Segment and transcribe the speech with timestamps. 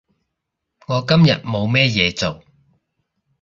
[0.87, 2.43] 我今日冇咩嘢做